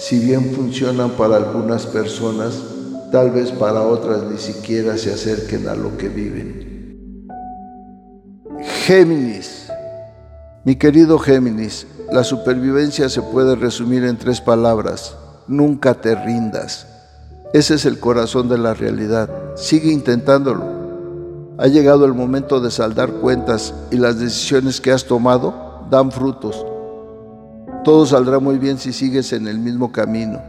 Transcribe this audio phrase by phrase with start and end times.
[0.00, 2.60] si bien funcionan para algunas personas,
[3.12, 7.28] tal vez para otras ni siquiera se acerquen a lo que viven.
[8.86, 9.70] Géminis
[10.62, 15.16] mi querido Géminis, la supervivencia se puede resumir en tres palabras.
[15.48, 16.86] Nunca te rindas.
[17.54, 19.30] Ese es el corazón de la realidad.
[19.56, 20.62] Sigue intentándolo.
[21.56, 26.62] Ha llegado el momento de saldar cuentas y las decisiones que has tomado dan frutos.
[27.84, 30.40] Todo saldrá muy bien si sigues en el mismo camino.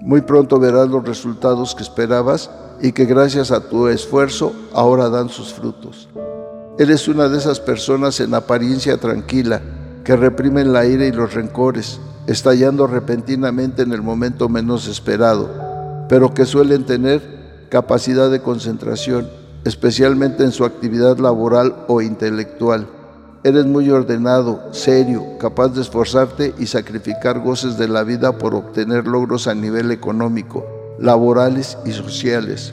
[0.00, 2.50] Muy pronto verás los resultados que esperabas
[2.82, 6.08] y que gracias a tu esfuerzo ahora dan sus frutos.
[6.78, 9.62] Eres una de esas personas en apariencia tranquila
[10.02, 15.48] que reprimen la ira y los rencores, estallando repentinamente en el momento menos esperado,
[16.08, 19.28] pero que suelen tener capacidad de concentración,
[19.64, 22.88] especialmente en su actividad laboral o intelectual.
[23.46, 29.06] Eres muy ordenado, serio, capaz de esforzarte y sacrificar goces de la vida por obtener
[29.06, 30.64] logros a nivel económico,
[30.98, 32.72] laborales y sociales.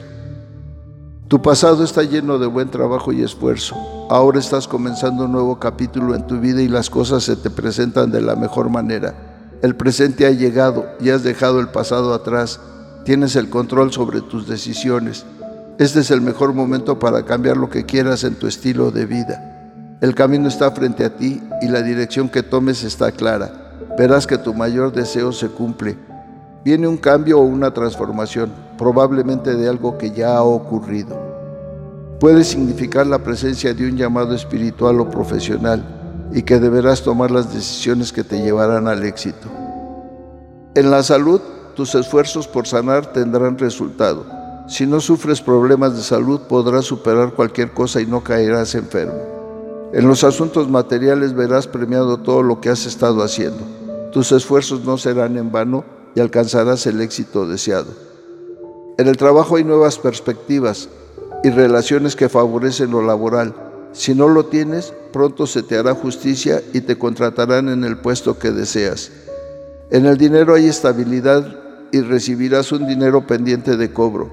[1.28, 3.76] Tu pasado está lleno de buen trabajo y esfuerzo.
[4.08, 8.10] Ahora estás comenzando un nuevo capítulo en tu vida y las cosas se te presentan
[8.10, 9.12] de la mejor manera.
[9.60, 12.60] El presente ha llegado y has dejado el pasado atrás.
[13.04, 15.26] Tienes el control sobre tus decisiones.
[15.78, 19.51] Este es el mejor momento para cambiar lo que quieras en tu estilo de vida.
[20.02, 23.50] El camino está frente a ti y la dirección que tomes está clara.
[23.96, 25.96] Verás que tu mayor deseo se cumple
[26.64, 31.20] Viene un cambio o una transformación, probablemente de algo que ya ha ocurrido.
[32.20, 35.84] Puede significar la presencia de un llamado espiritual o profesional
[36.32, 39.48] y que deberás tomar las decisiones que te llevarán al éxito.
[40.76, 41.40] En la salud,
[41.74, 44.24] tus esfuerzos por sanar tendrán resultado.
[44.68, 49.31] Si no sufres problemas de salud, podrás superar cualquier cosa y no caerás enfermo.
[49.92, 53.60] En los asuntos materiales verás premiado todo lo que has estado haciendo.
[54.10, 57.88] Tus esfuerzos no serán en vano y alcanzarás el éxito deseado.
[58.96, 60.88] En el trabajo hay nuevas perspectivas
[61.44, 63.54] y relaciones que favorecen lo laboral.
[63.92, 68.38] Si no lo tienes, pronto se te hará justicia y te contratarán en el puesto
[68.38, 69.10] que deseas.
[69.90, 71.58] En el dinero hay estabilidad
[71.90, 74.30] y recibirás un dinero pendiente de cobro.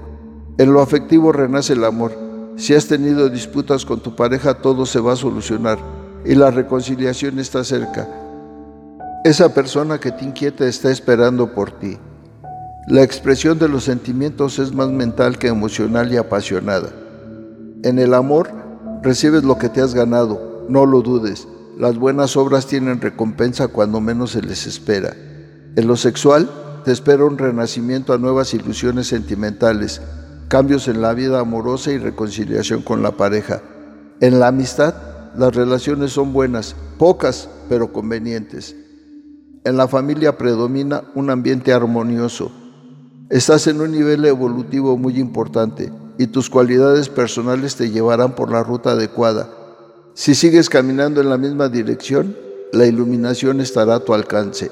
[0.58, 2.29] En lo afectivo renace el amor.
[2.60, 5.80] Si has tenido disputas con tu pareja, todo se va a solucionar
[6.26, 8.06] y la reconciliación está cerca.
[9.24, 11.98] Esa persona que te inquieta está esperando por ti.
[12.90, 16.90] La expresión de los sentimientos es más mental que emocional y apasionada.
[17.84, 18.52] En el amor
[19.04, 21.48] recibes lo que te has ganado, no lo dudes.
[21.78, 25.16] Las buenas obras tienen recompensa cuando menos se les espera.
[25.78, 26.50] En lo sexual
[26.84, 30.02] te espera un renacimiento a nuevas ilusiones sentimentales,
[30.50, 33.62] cambios en la vida amorosa y reconciliación con la pareja.
[34.20, 34.96] En la amistad,
[35.38, 38.76] las relaciones son buenas, pocas, pero convenientes.
[39.64, 42.52] En la familia predomina un ambiente armonioso.
[43.30, 48.64] Estás en un nivel evolutivo muy importante y tus cualidades personales te llevarán por la
[48.64, 49.50] ruta adecuada.
[50.16, 52.36] Si sigues caminando en la misma dirección,
[52.74, 54.72] la iluminación estará a tu alcance.